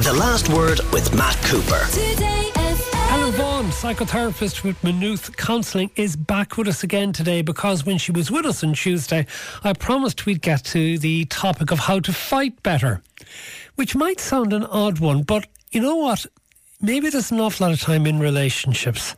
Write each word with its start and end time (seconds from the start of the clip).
The 0.00 0.12
Last 0.12 0.48
Word 0.48 0.80
with 0.92 1.12
Matt 1.12 1.36
Cooper. 1.42 1.84
Helen 3.08 3.32
Vaughan, 3.32 3.66
psychotherapist 3.66 4.62
with 4.62 4.82
Maynooth 4.84 5.36
Counselling, 5.36 5.90
is 5.96 6.14
back 6.14 6.56
with 6.56 6.68
us 6.68 6.84
again 6.84 7.12
today 7.12 7.42
because 7.42 7.84
when 7.84 7.98
she 7.98 8.12
was 8.12 8.30
with 8.30 8.46
us 8.46 8.62
on 8.62 8.74
Tuesday, 8.74 9.26
I 9.64 9.72
promised 9.72 10.24
we'd 10.24 10.40
get 10.40 10.62
to 10.66 10.98
the 10.98 11.24
topic 11.24 11.72
of 11.72 11.80
how 11.80 11.98
to 11.98 12.12
fight 12.12 12.62
better, 12.62 13.02
which 13.74 13.96
might 13.96 14.20
sound 14.20 14.52
an 14.52 14.64
odd 14.66 15.00
one, 15.00 15.24
but 15.24 15.48
you 15.72 15.80
know 15.80 15.96
what? 15.96 16.24
Maybe 16.80 17.10
there's 17.10 17.32
an 17.32 17.40
awful 17.40 17.66
lot 17.66 17.74
of 17.74 17.80
time 17.80 18.06
in 18.06 18.20
relationships. 18.20 19.16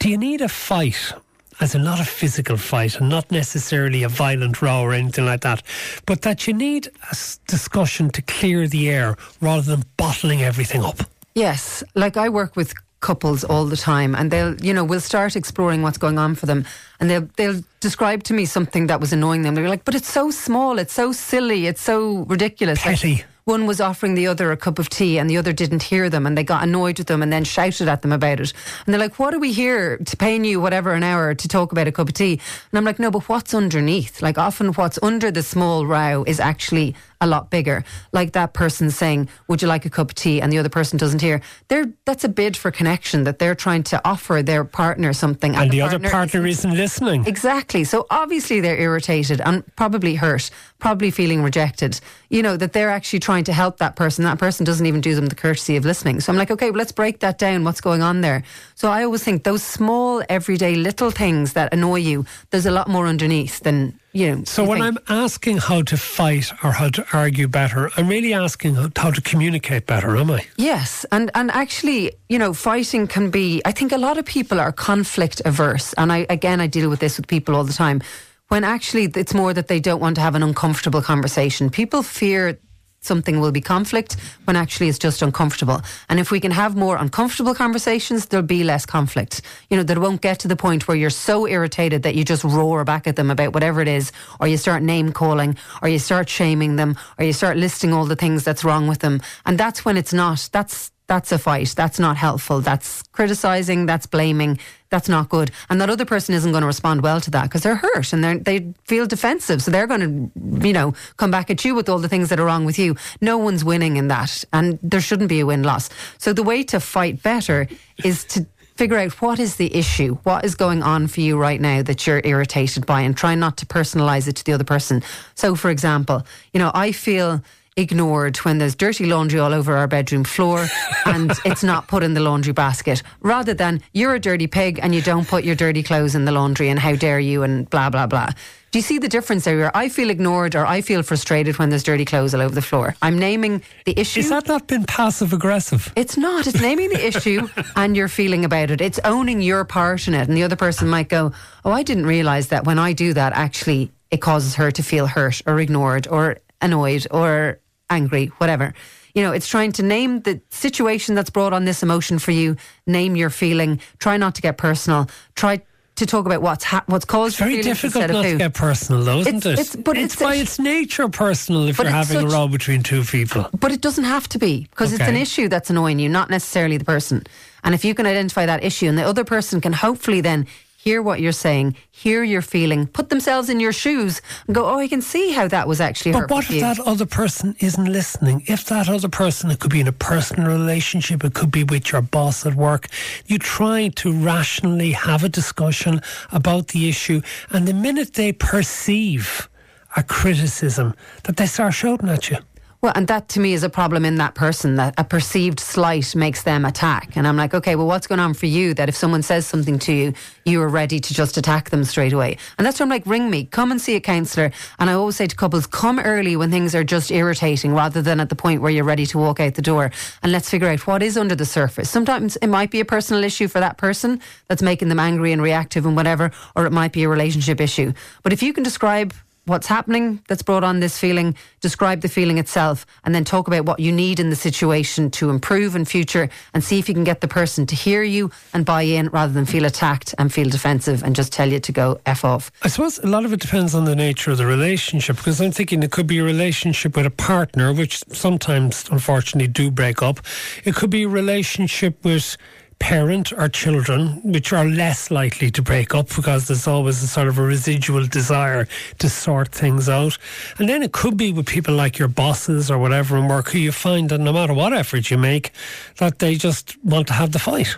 Do 0.00 0.08
you 0.08 0.18
need 0.18 0.40
a 0.40 0.48
fight? 0.48 1.12
As 1.60 1.74
in 1.74 1.82
not 1.84 2.00
a 2.00 2.04
physical 2.04 2.56
fight 2.56 3.00
and 3.00 3.08
not 3.08 3.30
necessarily 3.30 4.02
a 4.02 4.08
violent 4.08 4.62
row 4.62 4.80
or 4.82 4.92
anything 4.92 5.26
like 5.26 5.40
that, 5.40 5.62
but 6.06 6.22
that 6.22 6.46
you 6.46 6.54
need 6.54 6.88
a 7.10 7.16
discussion 7.46 8.10
to 8.10 8.22
clear 8.22 8.68
the 8.68 8.88
air 8.88 9.16
rather 9.40 9.62
than 9.62 9.84
bottling 9.96 10.42
everything 10.42 10.84
up. 10.84 11.00
Yes, 11.34 11.82
like 11.94 12.16
I 12.16 12.28
work 12.28 12.56
with 12.56 12.74
couples 13.00 13.44
all 13.44 13.64
the 13.64 13.76
time 13.76 14.14
and 14.14 14.30
they'll 14.30 14.56
you 14.56 14.74
know 14.74 14.82
we'll 14.82 15.00
start 15.00 15.36
exploring 15.36 15.82
what's 15.82 15.98
going 15.98 16.18
on 16.18 16.34
for 16.34 16.46
them 16.46 16.64
and 16.98 17.08
they'll 17.08 17.28
they'll 17.36 17.62
describe 17.78 18.24
to 18.24 18.34
me 18.34 18.44
something 18.44 18.88
that 18.88 19.00
was 19.00 19.12
annoying 19.12 19.42
them. 19.42 19.54
They're 19.54 19.68
like 19.68 19.84
but 19.84 19.94
it's 19.94 20.08
so 20.08 20.30
small 20.32 20.78
it's 20.78 20.92
so 20.92 21.12
silly 21.12 21.66
it's 21.66 21.80
so 21.80 22.24
ridiculous. 22.24 22.80
Petty. 22.82 23.14
like, 23.14 23.26
one 23.48 23.66
was 23.66 23.80
offering 23.80 24.14
the 24.14 24.26
other 24.26 24.52
a 24.52 24.58
cup 24.58 24.78
of 24.78 24.90
tea 24.90 25.18
and 25.18 25.30
the 25.30 25.38
other 25.38 25.54
didn't 25.54 25.82
hear 25.82 26.10
them 26.10 26.26
and 26.26 26.36
they 26.36 26.44
got 26.44 26.62
annoyed 26.62 26.98
with 26.98 27.06
them 27.06 27.22
and 27.22 27.32
then 27.32 27.44
shouted 27.44 27.88
at 27.88 28.02
them 28.02 28.12
about 28.12 28.40
it. 28.40 28.52
And 28.84 28.92
they're 28.92 29.00
like, 29.00 29.18
What 29.18 29.32
are 29.32 29.38
we 29.38 29.52
here 29.52 29.96
to 29.96 30.16
paying 30.18 30.44
you 30.44 30.60
whatever 30.60 30.92
an 30.92 31.02
hour 31.02 31.34
to 31.34 31.48
talk 31.48 31.72
about 31.72 31.88
a 31.88 31.92
cup 31.92 32.08
of 32.08 32.14
tea? 32.14 32.32
And 32.70 32.78
I'm 32.78 32.84
like, 32.84 32.98
No, 32.98 33.10
but 33.10 33.26
what's 33.26 33.54
underneath? 33.54 34.20
Like 34.20 34.36
often 34.36 34.74
what's 34.74 34.98
under 35.02 35.30
the 35.30 35.42
small 35.42 35.86
row 35.86 36.24
is 36.24 36.40
actually 36.40 36.94
a 37.20 37.26
lot 37.26 37.50
bigger. 37.50 37.84
Like 38.12 38.32
that 38.32 38.52
person 38.52 38.90
saying, 38.90 39.28
Would 39.48 39.62
you 39.62 39.68
like 39.68 39.84
a 39.84 39.90
cup 39.90 40.10
of 40.10 40.14
tea? 40.14 40.40
And 40.40 40.52
the 40.52 40.58
other 40.58 40.68
person 40.68 40.98
doesn't 40.98 41.20
hear. 41.20 41.40
They're 41.68 41.86
that's 42.04 42.24
a 42.24 42.28
bid 42.28 42.56
for 42.56 42.70
connection 42.70 43.24
that 43.24 43.38
they're 43.38 43.54
trying 43.54 43.82
to 43.84 44.00
offer 44.04 44.42
their 44.42 44.64
partner 44.64 45.12
something. 45.12 45.54
And, 45.54 45.64
and 45.64 45.70
the, 45.70 45.78
the 45.78 45.82
other 45.82 45.98
partner 45.98 46.46
isn't, 46.46 46.70
isn't 46.70 46.78
listening. 46.78 47.26
Exactly. 47.26 47.84
So 47.84 48.06
obviously 48.10 48.60
they're 48.60 48.78
irritated 48.78 49.40
and 49.40 49.64
probably 49.76 50.14
hurt, 50.14 50.50
probably 50.78 51.10
feeling 51.10 51.42
rejected. 51.42 52.00
You 52.30 52.42
know, 52.42 52.56
that 52.56 52.72
they're 52.72 52.90
actually 52.90 53.20
trying 53.20 53.44
to 53.44 53.52
help 53.52 53.78
that 53.78 53.96
person. 53.96 54.24
That 54.24 54.38
person 54.38 54.64
doesn't 54.64 54.86
even 54.86 55.00
do 55.00 55.14
them 55.14 55.26
the 55.26 55.34
courtesy 55.34 55.76
of 55.76 55.84
listening. 55.84 56.20
So 56.20 56.32
I'm 56.32 56.38
like, 56.38 56.50
okay, 56.50 56.70
well, 56.70 56.78
let's 56.78 56.92
break 56.92 57.20
that 57.20 57.38
down. 57.38 57.64
What's 57.64 57.80
going 57.80 58.02
on 58.02 58.20
there? 58.20 58.42
So 58.74 58.90
I 58.90 59.04
always 59.04 59.24
think 59.24 59.44
those 59.44 59.62
small, 59.62 60.22
everyday 60.28 60.74
little 60.76 61.10
things 61.10 61.54
that 61.54 61.72
annoy 61.72 61.96
you, 61.96 62.24
there's 62.50 62.66
a 62.66 62.70
lot 62.70 62.88
more 62.88 63.06
underneath 63.06 63.60
than 63.60 63.98
know, 64.12 64.44
so 64.44 64.64
when 64.64 64.80
think. 64.80 64.98
I'm 65.08 65.24
asking 65.24 65.58
how 65.58 65.82
to 65.82 65.96
fight 65.96 66.52
or 66.64 66.72
how 66.72 66.88
to 66.88 67.06
argue 67.12 67.46
better, 67.46 67.90
I'm 67.96 68.08
really 68.08 68.32
asking 68.32 68.76
how 68.96 69.10
to 69.10 69.20
communicate 69.20 69.86
better, 69.86 70.16
am 70.16 70.30
I? 70.30 70.46
Yes, 70.56 71.04
and 71.12 71.30
and 71.34 71.50
actually, 71.50 72.12
you 72.28 72.38
know, 72.38 72.54
fighting 72.54 73.06
can 73.06 73.30
be. 73.30 73.60
I 73.64 73.72
think 73.72 73.92
a 73.92 73.98
lot 73.98 74.16
of 74.16 74.24
people 74.24 74.60
are 74.60 74.72
conflict 74.72 75.42
averse, 75.44 75.92
and 75.94 76.10
I 76.12 76.26
again 76.30 76.60
I 76.60 76.66
deal 76.66 76.88
with 76.88 77.00
this 77.00 77.18
with 77.18 77.26
people 77.26 77.54
all 77.54 77.64
the 77.64 77.72
time. 77.72 78.00
When 78.48 78.64
actually 78.64 79.04
it's 79.14 79.34
more 79.34 79.52
that 79.52 79.68
they 79.68 79.78
don't 79.78 80.00
want 80.00 80.16
to 80.16 80.22
have 80.22 80.34
an 80.34 80.42
uncomfortable 80.42 81.02
conversation. 81.02 81.68
People 81.68 82.02
fear 82.02 82.58
something 83.00 83.40
will 83.40 83.52
be 83.52 83.60
conflict 83.60 84.16
when 84.44 84.56
actually 84.56 84.88
it's 84.88 84.98
just 84.98 85.22
uncomfortable. 85.22 85.80
And 86.08 86.18
if 86.18 86.30
we 86.30 86.40
can 86.40 86.50
have 86.50 86.76
more 86.76 86.96
uncomfortable 86.96 87.54
conversations, 87.54 88.26
there'll 88.26 88.46
be 88.46 88.64
less 88.64 88.86
conflict. 88.86 89.42
You 89.70 89.76
know, 89.76 89.82
that 89.82 89.98
won't 89.98 90.20
get 90.20 90.40
to 90.40 90.48
the 90.48 90.56
point 90.56 90.88
where 90.88 90.96
you're 90.96 91.10
so 91.10 91.46
irritated 91.46 92.02
that 92.02 92.14
you 92.14 92.24
just 92.24 92.44
roar 92.44 92.84
back 92.84 93.06
at 93.06 93.16
them 93.16 93.30
about 93.30 93.54
whatever 93.54 93.80
it 93.80 93.88
is, 93.88 94.12
or 94.40 94.48
you 94.48 94.56
start 94.56 94.82
name 94.82 95.12
calling, 95.12 95.56
or 95.82 95.88
you 95.88 95.98
start 95.98 96.28
shaming 96.28 96.76
them, 96.76 96.96
or 97.18 97.24
you 97.24 97.32
start 97.32 97.56
listing 97.56 97.92
all 97.92 98.04
the 98.04 98.16
things 98.16 98.44
that's 98.44 98.64
wrong 98.64 98.88
with 98.88 98.98
them. 98.98 99.20
And 99.46 99.58
that's 99.58 99.84
when 99.84 99.96
it's 99.96 100.12
not, 100.12 100.48
that's, 100.52 100.90
that's 101.08 101.32
a 101.32 101.38
fight. 101.38 101.72
That's 101.74 101.98
not 101.98 102.16
helpful. 102.18 102.60
That's 102.60 103.02
criticizing. 103.12 103.86
That's 103.86 104.06
blaming. 104.06 104.58
That's 104.90 105.08
not 105.08 105.30
good. 105.30 105.50
And 105.70 105.80
that 105.80 105.88
other 105.88 106.04
person 106.04 106.34
isn't 106.34 106.52
going 106.52 106.60
to 106.60 106.66
respond 106.66 107.02
well 107.02 107.20
to 107.22 107.30
that 107.30 107.44
because 107.44 107.62
they're 107.62 107.76
hurt 107.76 108.12
and 108.12 108.22
they 108.22 108.36
they 108.36 108.74
feel 108.84 109.06
defensive. 109.06 109.62
So 109.62 109.70
they're 109.70 109.86
going 109.86 110.00
to, 110.00 110.66
you 110.66 110.74
know, 110.74 110.94
come 111.16 111.30
back 111.30 111.50
at 111.50 111.64
you 111.64 111.74
with 111.74 111.88
all 111.88 111.98
the 111.98 112.08
things 112.08 112.28
that 112.28 112.38
are 112.38 112.44
wrong 112.44 112.66
with 112.66 112.78
you. 112.78 112.94
No 113.22 113.38
one's 113.38 113.64
winning 113.64 113.96
in 113.96 114.08
that. 114.08 114.44
And 114.52 114.78
there 114.82 115.00
shouldn't 115.00 115.30
be 115.30 115.40
a 115.40 115.46
win 115.46 115.62
loss. 115.62 115.88
So 116.18 116.34
the 116.34 116.42
way 116.42 116.62
to 116.64 116.78
fight 116.78 117.22
better 117.22 117.66
is 118.04 118.24
to 118.26 118.46
figure 118.76 118.98
out 118.98 119.20
what 119.20 119.40
is 119.40 119.56
the 119.56 119.74
issue, 119.74 120.14
what 120.22 120.44
is 120.44 120.54
going 120.54 120.84
on 120.84 121.08
for 121.08 121.20
you 121.20 121.36
right 121.36 121.60
now 121.60 121.82
that 121.82 122.06
you're 122.06 122.20
irritated 122.22 122.86
by, 122.86 123.00
and 123.00 123.16
try 123.16 123.34
not 123.34 123.56
to 123.56 123.66
personalize 123.66 124.28
it 124.28 124.36
to 124.36 124.44
the 124.44 124.52
other 124.52 124.62
person. 124.62 125.02
So, 125.34 125.56
for 125.56 125.70
example, 125.70 126.24
you 126.52 126.60
know, 126.60 126.70
I 126.74 126.92
feel 126.92 127.42
ignored 127.78 128.36
when 128.38 128.58
there's 128.58 128.74
dirty 128.74 129.06
laundry 129.06 129.38
all 129.38 129.54
over 129.54 129.76
our 129.76 129.86
bedroom 129.86 130.24
floor 130.24 130.66
and 131.06 131.32
it's 131.44 131.62
not 131.62 131.86
put 131.86 132.02
in 132.02 132.14
the 132.14 132.20
laundry 132.20 132.52
basket, 132.52 133.02
rather 133.20 133.54
than 133.54 133.80
you're 133.92 134.14
a 134.14 134.20
dirty 134.20 134.46
pig 134.48 134.80
and 134.82 134.94
you 134.94 135.00
don't 135.00 135.28
put 135.28 135.44
your 135.44 135.54
dirty 135.54 135.82
clothes 135.82 136.14
in 136.14 136.24
the 136.24 136.32
laundry 136.32 136.68
and 136.68 136.78
how 136.78 136.94
dare 136.94 137.20
you 137.20 137.42
and 137.44 137.70
blah, 137.70 137.88
blah, 137.88 138.06
blah. 138.06 138.30
Do 138.70 138.78
you 138.78 138.82
see 138.82 138.98
the 138.98 139.08
difference 139.08 139.44
there? 139.44 139.56
Where 139.56 139.74
I 139.74 139.88
feel 139.88 140.10
ignored 140.10 140.54
or 140.54 140.66
I 140.66 140.82
feel 140.82 141.02
frustrated 141.02 141.58
when 141.58 141.70
there's 141.70 141.84
dirty 141.84 142.04
clothes 142.04 142.34
all 142.34 142.42
over 142.42 142.54
the 142.54 142.60
floor. 142.60 142.94
I'm 143.00 143.18
naming 143.18 143.62
the 143.86 143.98
issue. 143.98 144.20
Is 144.20 144.28
that 144.28 144.46
not 144.46 144.66
been 144.66 144.84
passive 144.84 145.32
aggressive? 145.32 145.90
It's 145.96 146.18
not. 146.18 146.46
It's 146.46 146.60
naming 146.60 146.90
the 146.90 147.06
issue 147.06 147.48
and 147.76 147.96
you're 147.96 148.08
feeling 148.08 148.44
about 148.44 148.70
it. 148.70 148.82
It's 148.82 149.00
owning 149.04 149.40
your 149.40 149.64
part 149.64 150.06
in 150.06 150.12
it. 150.12 150.28
And 150.28 150.36
the 150.36 150.42
other 150.42 150.56
person 150.56 150.88
might 150.88 151.08
go, 151.08 151.32
Oh, 151.64 151.70
I 151.70 151.82
didn't 151.82 152.06
realize 152.06 152.48
that 152.48 152.66
when 152.66 152.78
I 152.78 152.92
do 152.92 153.14
that, 153.14 153.32
actually, 153.32 153.90
it 154.10 154.18
causes 154.18 154.56
her 154.56 154.70
to 154.70 154.82
feel 154.82 155.06
hurt 155.06 155.40
or 155.46 155.60
ignored 155.60 156.06
or 156.06 156.36
annoyed 156.60 157.06
or 157.10 157.60
angry, 157.90 158.26
whatever. 158.38 158.74
You 159.14 159.22
know, 159.22 159.32
it's 159.32 159.48
trying 159.48 159.72
to 159.72 159.82
name 159.82 160.20
the 160.20 160.40
situation 160.50 161.14
that's 161.14 161.30
brought 161.30 161.52
on 161.52 161.64
this 161.64 161.82
emotion 161.82 162.18
for 162.18 162.30
you, 162.30 162.56
name 162.86 163.16
your 163.16 163.30
feeling, 163.30 163.80
try 163.98 164.16
not 164.16 164.34
to 164.36 164.42
get 164.42 164.58
personal, 164.58 165.08
try 165.34 165.62
to 165.96 166.06
talk 166.06 166.26
about 166.26 166.40
what's 166.40 166.64
ha- 166.64 166.84
what's 166.86 167.04
caused. 167.04 167.34
It's 167.34 167.38
very 167.40 167.60
difficult 167.60 168.10
not 168.10 168.22
to 168.22 168.36
get 168.36 168.54
personal, 168.54 169.02
though, 169.02 169.18
isn't 169.18 169.36
it's, 169.38 169.46
it? 169.46 169.58
It's, 169.58 169.76
but 169.76 169.96
it's, 169.96 170.14
it's 170.14 170.22
by 170.22 170.36
its 170.36 170.58
nature 170.58 171.08
personal 171.08 171.66
if 171.66 171.78
you're 171.78 171.88
having 171.88 172.20
such, 172.20 172.24
a 172.24 172.28
row 172.28 172.46
between 172.46 172.82
two 172.82 173.02
people. 173.02 173.48
But 173.58 173.72
it 173.72 173.80
doesn't 173.80 174.04
have 174.04 174.28
to 174.28 174.38
be 174.38 174.68
because 174.70 174.94
okay. 174.94 175.02
it's 175.02 175.10
an 175.10 175.16
issue 175.16 175.48
that's 175.48 175.70
annoying 175.70 175.98
you, 175.98 176.08
not 176.08 176.30
necessarily 176.30 176.76
the 176.76 176.84
person. 176.84 177.24
And 177.64 177.74
if 177.74 177.84
you 177.84 177.94
can 177.94 178.06
identify 178.06 178.46
that 178.46 178.62
issue, 178.62 178.86
and 178.86 178.96
the 178.96 179.02
other 179.02 179.24
person 179.24 179.60
can 179.60 179.72
hopefully 179.72 180.20
then 180.20 180.46
hear 180.78 181.02
what 181.02 181.20
you're 181.20 181.32
saying, 181.32 181.74
hear 181.90 182.22
your 182.22 182.40
feeling, 182.40 182.86
put 182.86 183.08
themselves 183.08 183.50
in 183.50 183.58
your 183.58 183.72
shoes, 183.72 184.22
and 184.46 184.54
go, 184.54 184.64
"Oh, 184.64 184.78
I 184.78 184.86
can 184.86 185.02
see 185.02 185.32
how 185.32 185.48
that 185.48 185.66
was 185.66 185.80
actually." 185.80 186.12
But 186.12 186.30
what 186.30 186.44
if 186.44 186.50
you. 186.52 186.60
that 186.60 186.78
other 186.78 187.04
person 187.04 187.56
isn't 187.58 187.92
listening? 187.92 188.44
If 188.46 188.64
that 188.66 188.88
other 188.88 189.08
person, 189.08 189.50
it 189.50 189.58
could 189.58 189.72
be 189.72 189.80
in 189.80 189.88
a 189.88 189.98
personal 190.12 190.46
relationship, 190.48 191.24
it 191.24 191.34
could 191.34 191.50
be 191.50 191.64
with 191.64 191.90
your 191.92 192.02
boss 192.02 192.46
at 192.46 192.54
work. 192.54 192.86
You 193.26 193.38
try 193.38 193.88
to 193.96 194.12
rationally 194.12 194.92
have 194.92 195.24
a 195.24 195.28
discussion 195.28 196.00
about 196.30 196.68
the 196.68 196.88
issue, 196.88 197.20
and 197.50 197.66
the 197.66 197.74
minute 197.74 198.14
they 198.14 198.32
perceive 198.32 199.48
a 199.96 200.02
criticism, 200.02 200.94
that 201.24 201.36
they 201.38 201.46
start 201.46 201.74
shouting 201.74 202.08
at 202.08 202.30
you. 202.30 202.38
Well, 202.80 202.92
and 202.94 203.08
that 203.08 203.28
to 203.30 203.40
me 203.40 203.54
is 203.54 203.64
a 203.64 203.68
problem 203.68 204.04
in 204.04 204.16
that 204.16 204.36
person 204.36 204.76
that 204.76 204.94
a 204.98 205.02
perceived 205.02 205.58
slight 205.58 206.14
makes 206.14 206.44
them 206.44 206.64
attack. 206.64 207.16
And 207.16 207.26
I'm 207.26 207.36
like, 207.36 207.52
okay, 207.52 207.74
well, 207.74 207.88
what's 207.88 208.06
going 208.06 208.20
on 208.20 208.34
for 208.34 208.46
you 208.46 208.72
that 208.74 208.88
if 208.88 208.94
someone 208.94 209.22
says 209.22 209.48
something 209.48 209.80
to 209.80 209.92
you, 209.92 210.12
you 210.44 210.62
are 210.62 210.68
ready 210.68 211.00
to 211.00 211.12
just 211.12 211.36
attack 211.36 211.70
them 211.70 211.82
straight 211.82 212.12
away? 212.12 212.38
And 212.56 212.64
that's 212.64 212.78
where 212.78 212.84
I'm 212.84 212.90
like, 212.90 213.04
ring 213.04 213.30
me, 213.30 213.46
come 213.46 213.72
and 213.72 213.80
see 213.80 213.96
a 213.96 214.00
counsellor. 214.00 214.52
And 214.78 214.88
I 214.88 214.92
always 214.92 215.16
say 215.16 215.26
to 215.26 215.34
couples, 215.34 215.66
come 215.66 215.98
early 215.98 216.36
when 216.36 216.52
things 216.52 216.72
are 216.76 216.84
just 216.84 217.10
irritating 217.10 217.74
rather 217.74 218.00
than 218.00 218.20
at 218.20 218.28
the 218.28 218.36
point 218.36 218.62
where 218.62 218.70
you're 218.70 218.84
ready 218.84 219.06
to 219.06 219.18
walk 219.18 219.40
out 219.40 219.54
the 219.54 219.62
door. 219.62 219.90
And 220.22 220.30
let's 220.30 220.48
figure 220.48 220.68
out 220.68 220.86
what 220.86 221.02
is 221.02 221.18
under 221.18 221.34
the 221.34 221.46
surface. 221.46 221.90
Sometimes 221.90 222.36
it 222.36 222.46
might 222.46 222.70
be 222.70 222.78
a 222.78 222.84
personal 222.84 223.24
issue 223.24 223.48
for 223.48 223.58
that 223.58 223.76
person 223.76 224.20
that's 224.46 224.62
making 224.62 224.88
them 224.88 225.00
angry 225.00 225.32
and 225.32 225.42
reactive 225.42 225.84
and 225.84 225.96
whatever, 225.96 226.30
or 226.54 226.64
it 226.64 226.72
might 226.72 226.92
be 226.92 227.02
a 227.02 227.08
relationship 227.08 227.60
issue. 227.60 227.92
But 228.22 228.32
if 228.32 228.40
you 228.40 228.52
can 228.52 228.62
describe 228.62 229.14
what's 229.48 229.66
happening 229.66 230.22
that's 230.28 230.42
brought 230.42 230.64
on 230.64 230.80
this 230.80 230.98
feeling, 230.98 231.34
describe 231.60 232.02
the 232.02 232.08
feeling 232.08 232.38
itself, 232.38 232.86
and 233.04 233.14
then 233.14 233.24
talk 233.24 233.48
about 233.48 233.64
what 233.64 233.80
you 233.80 233.90
need 233.90 234.20
in 234.20 234.30
the 234.30 234.36
situation 234.36 235.10
to 235.12 235.30
improve 235.30 235.74
in 235.74 235.84
future 235.84 236.28
and 236.54 236.62
see 236.62 236.78
if 236.78 236.88
you 236.88 236.94
can 236.94 237.04
get 237.04 237.20
the 237.20 237.28
person 237.28 237.66
to 237.66 237.74
hear 237.74 238.02
you 238.02 238.30
and 238.52 238.64
buy 238.64 238.82
in 238.82 239.08
rather 239.08 239.32
than 239.32 239.46
feel 239.46 239.64
attacked 239.64 240.14
and 240.18 240.32
feel 240.32 240.48
defensive 240.48 241.02
and 241.02 241.16
just 241.16 241.32
tell 241.32 241.48
you 241.48 241.60
to 241.60 241.72
go 241.72 242.00
F 242.06 242.24
off. 242.24 242.50
I 242.62 242.68
suppose 242.68 242.98
a 242.98 243.06
lot 243.06 243.24
of 243.24 243.32
it 243.32 243.40
depends 243.40 243.74
on 243.74 243.84
the 243.84 243.96
nature 243.96 244.30
of 244.30 244.38
the 244.38 244.46
relationship 244.46 245.16
because 245.16 245.40
I'm 245.40 245.52
thinking 245.52 245.82
it 245.82 245.90
could 245.90 246.06
be 246.06 246.18
a 246.18 246.24
relationship 246.24 246.96
with 246.96 247.06
a 247.06 247.10
partner, 247.10 247.72
which 247.72 248.02
sometimes 248.12 248.88
unfortunately 248.90 249.48
do 249.48 249.70
break 249.70 250.02
up. 250.02 250.20
It 250.64 250.74
could 250.74 250.90
be 250.90 251.04
a 251.04 251.08
relationship 251.08 252.04
with 252.04 252.36
parent 252.78 253.32
or 253.32 253.48
children, 253.48 254.20
which 254.22 254.52
are 254.52 254.64
less 254.64 255.10
likely 255.10 255.50
to 255.50 255.62
break 255.62 255.94
up 255.94 256.08
because 256.14 256.48
there's 256.48 256.66
always 256.66 257.02
a 257.02 257.06
sort 257.06 257.28
of 257.28 257.38
a 257.38 257.42
residual 257.42 258.06
desire 258.06 258.66
to 258.98 259.08
sort 259.08 259.48
things 259.48 259.88
out. 259.88 260.16
And 260.58 260.68
then 260.68 260.82
it 260.82 260.92
could 260.92 261.16
be 261.16 261.32
with 261.32 261.46
people 261.46 261.74
like 261.74 261.98
your 261.98 262.08
bosses 262.08 262.70
or 262.70 262.78
whatever 262.78 263.16
in 263.16 263.28
work 263.28 263.50
who 263.50 263.58
you 263.58 263.72
find 263.72 264.08
that 264.10 264.20
no 264.20 264.32
matter 264.32 264.54
what 264.54 264.72
effort 264.72 265.10
you 265.10 265.18
make, 265.18 265.52
that 265.98 266.18
they 266.18 266.36
just 266.36 266.82
want 266.84 267.06
to 267.08 267.12
have 267.14 267.32
the 267.32 267.38
fight. 267.38 267.76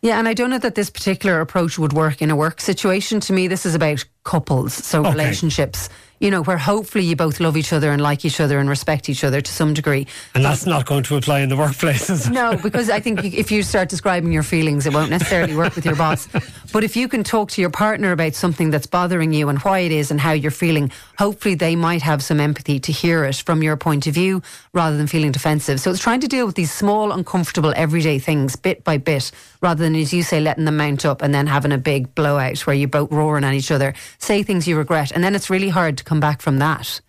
Yeah, 0.00 0.18
and 0.18 0.28
I 0.28 0.34
don't 0.34 0.50
know 0.50 0.58
that 0.58 0.76
this 0.76 0.90
particular 0.90 1.40
approach 1.40 1.76
would 1.76 1.92
work 1.92 2.22
in 2.22 2.30
a 2.30 2.36
work 2.36 2.60
situation. 2.60 3.18
To 3.20 3.32
me, 3.32 3.48
this 3.48 3.66
is 3.66 3.74
about 3.74 4.04
couples, 4.24 4.74
so 4.74 5.00
Okay. 5.00 5.10
relationships. 5.10 5.88
You 6.20 6.32
know, 6.32 6.42
where 6.42 6.58
hopefully 6.58 7.04
you 7.04 7.14
both 7.14 7.38
love 7.38 7.56
each 7.56 7.72
other 7.72 7.92
and 7.92 8.02
like 8.02 8.24
each 8.24 8.40
other 8.40 8.58
and 8.58 8.68
respect 8.68 9.08
each 9.08 9.22
other 9.22 9.40
to 9.40 9.52
some 9.52 9.72
degree. 9.72 10.08
And 10.34 10.44
that's 10.44 10.66
not 10.66 10.84
going 10.84 11.04
to 11.04 11.16
apply 11.16 11.42
in 11.42 11.48
the 11.48 11.54
workplaces. 11.54 12.28
No, 12.28 12.56
because 12.62 12.90
I 12.90 12.98
think 12.98 13.22
if 13.22 13.52
you 13.52 13.62
start 13.62 13.88
describing 13.88 14.32
your 14.32 14.42
feelings, 14.42 14.84
it 14.84 14.92
won't 14.92 15.10
necessarily 15.10 15.54
work 15.54 15.76
with 15.76 15.84
your 15.86 15.94
boss. 15.94 16.26
But 16.72 16.82
if 16.82 16.96
you 16.96 17.06
can 17.06 17.22
talk 17.22 17.52
to 17.52 17.60
your 17.60 17.70
partner 17.70 18.10
about 18.10 18.34
something 18.34 18.70
that's 18.70 18.88
bothering 18.88 19.32
you 19.32 19.48
and 19.48 19.60
why 19.60 19.78
it 19.78 19.92
is 19.92 20.10
and 20.10 20.18
how 20.20 20.32
you're 20.32 20.50
feeling, 20.50 20.90
hopefully 21.20 21.54
they 21.54 21.76
might 21.76 22.02
have 22.02 22.20
some 22.24 22.40
empathy 22.40 22.80
to 22.80 22.90
hear 22.90 23.24
it 23.24 23.36
from 23.36 23.62
your 23.62 23.76
point 23.76 24.08
of 24.08 24.14
view 24.14 24.42
rather 24.72 24.96
than 24.96 25.06
feeling 25.06 25.30
defensive. 25.30 25.78
So 25.78 25.92
it's 25.92 26.02
trying 26.02 26.20
to 26.22 26.28
deal 26.28 26.46
with 26.46 26.56
these 26.56 26.72
small, 26.72 27.12
uncomfortable, 27.12 27.72
everyday 27.76 28.18
things 28.18 28.56
bit 28.56 28.82
by 28.82 28.98
bit 28.98 29.30
rather 29.62 29.84
than, 29.84 29.94
as 29.94 30.12
you 30.12 30.24
say, 30.24 30.40
letting 30.40 30.64
them 30.64 30.78
mount 30.78 31.04
up 31.06 31.22
and 31.22 31.32
then 31.32 31.46
having 31.46 31.70
a 31.70 31.78
big 31.78 32.12
blowout 32.16 32.58
where 32.66 32.74
you're 32.74 32.88
both 32.88 33.12
roaring 33.12 33.44
at 33.44 33.54
each 33.54 33.70
other, 33.70 33.94
say 34.18 34.42
things 34.42 34.68
you 34.68 34.76
regret. 34.76 35.10
And 35.12 35.22
then 35.22 35.34
it's 35.34 35.50
really 35.50 35.68
hard 35.68 35.98
to 35.98 36.04
come 36.04 36.20
back 36.20 36.42
from 36.42 36.58
that. 36.58 37.00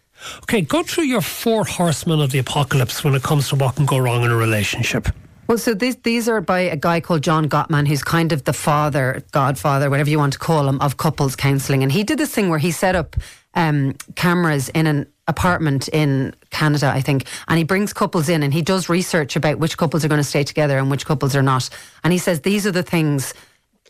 Okay, 0.44 0.62
go 0.62 0.84
through 0.84 1.06
your 1.06 1.22
four 1.22 1.64
horsemen 1.66 2.20
of 2.20 2.32
the 2.32 2.40
apocalypse 2.40 3.04
when 3.04 3.16
it 3.16 3.24
comes 3.24 3.50
to 3.50 3.56
what 3.56 3.76
can 3.76 3.86
go 3.86 3.98
wrong 3.98 4.24
in 4.24 4.32
a 4.32 4.36
relationship. 4.36 5.08
Well, 5.48 5.58
so 5.58 5.74
these 5.74 5.96
these 5.98 6.30
are 6.30 6.42
by 6.42 6.60
a 6.60 6.76
guy 6.76 7.00
called 7.00 7.24
John 7.24 7.50
Gottman, 7.50 7.88
who's 7.88 8.04
kind 8.04 8.32
of 8.32 8.44
the 8.44 8.54
father, 8.54 9.24
godfather, 9.32 9.90
whatever 9.90 10.10
you 10.10 10.20
want 10.20 10.34
to 10.34 10.40
call 10.40 10.68
him, 10.68 10.80
of 10.80 10.98
couples 10.98 11.36
counselling. 11.36 11.82
And 11.82 11.92
he 11.92 12.04
did 12.04 12.20
this 12.20 12.32
thing 12.32 12.50
where 12.50 12.60
he 12.60 12.70
set 12.70 12.96
up 12.96 13.16
um, 13.56 13.96
cameras 14.16 14.70
in 14.70 14.86
an 14.86 15.08
apartment 15.28 15.88
in 15.88 16.36
Canada, 16.52 16.92
I 16.94 17.02
think, 17.02 17.26
and 17.48 17.58
he 17.58 17.64
brings 17.64 17.94
couples 17.94 18.30
in 18.30 18.44
and 18.44 18.54
he 18.54 18.62
does 18.62 18.90
research 18.90 19.36
about 19.36 19.58
which 19.58 19.78
couples 19.78 20.06
are 20.06 20.08
going 20.08 20.22
to 20.22 20.24
stay 20.24 20.44
together 20.44 20.78
and 20.78 20.92
which 20.92 21.06
couples 21.06 21.36
are 21.36 21.42
not. 21.42 21.68
And 22.04 22.14
he 22.14 22.20
says 22.20 22.42
these 22.42 22.68
are 22.68 22.72
the 22.72 22.84
things 22.84 23.34